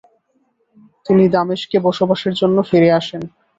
[1.05, 3.21] তিনি দামেস্কে বসবাসের জন্য ফিরে আসেন।